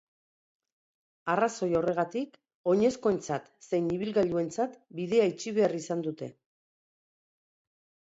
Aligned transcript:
Arrazoi 1.33 1.69
horregatik, 1.81 2.39
oinezkoentzat 2.73 3.53
zein 3.69 3.93
ibilgailuentzat 3.99 4.83
bidea 5.03 5.31
itxi 5.37 5.57
behar 5.63 5.81
izan 5.85 6.07
dute. 6.11 6.35